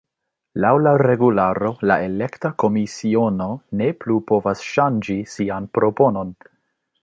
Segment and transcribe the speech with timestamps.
[0.63, 3.49] Laŭ la regularo, la elekta komisiono
[3.83, 6.37] ne plu povas ŝanĝi sian proponon.